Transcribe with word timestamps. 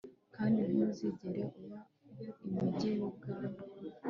kandi 0.35 0.61
ntuzigere 0.71 1.41
uba 1.61 1.79
imigi 2.45 2.89
yubwami 2.97 3.61